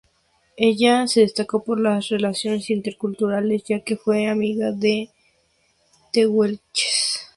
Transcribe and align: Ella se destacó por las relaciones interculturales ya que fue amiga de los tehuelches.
Ella 0.57 1.05
se 1.05 1.19
destacó 1.21 1.63
por 1.63 1.79
las 1.79 2.09
relaciones 2.09 2.71
interculturales 2.71 3.65
ya 3.65 3.81
que 3.81 3.97
fue 3.97 4.25
amiga 4.27 4.71
de 4.71 5.11
los 6.01 6.11
tehuelches. 6.11 7.27